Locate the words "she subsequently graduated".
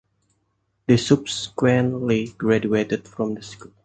0.89-3.07